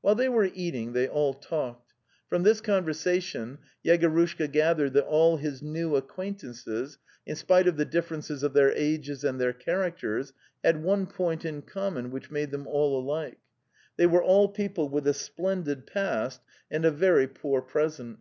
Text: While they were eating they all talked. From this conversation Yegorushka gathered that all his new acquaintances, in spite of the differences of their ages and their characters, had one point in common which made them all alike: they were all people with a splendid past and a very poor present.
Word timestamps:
While 0.00 0.16
they 0.16 0.28
were 0.28 0.50
eating 0.52 0.92
they 0.92 1.06
all 1.06 1.32
talked. 1.34 1.92
From 2.28 2.42
this 2.42 2.60
conversation 2.60 3.58
Yegorushka 3.86 4.50
gathered 4.50 4.92
that 4.94 5.04
all 5.06 5.36
his 5.36 5.62
new 5.62 5.94
acquaintances, 5.94 6.98
in 7.26 7.36
spite 7.36 7.68
of 7.68 7.76
the 7.76 7.84
differences 7.84 8.42
of 8.42 8.54
their 8.54 8.72
ages 8.72 9.22
and 9.22 9.40
their 9.40 9.52
characters, 9.52 10.32
had 10.64 10.82
one 10.82 11.06
point 11.06 11.44
in 11.44 11.62
common 11.62 12.10
which 12.10 12.28
made 12.28 12.50
them 12.50 12.66
all 12.66 13.00
alike: 13.00 13.38
they 13.96 14.06
were 14.08 14.24
all 14.24 14.48
people 14.48 14.88
with 14.88 15.06
a 15.06 15.14
splendid 15.14 15.86
past 15.86 16.40
and 16.68 16.84
a 16.84 16.90
very 16.90 17.28
poor 17.28 17.62
present. 17.62 18.18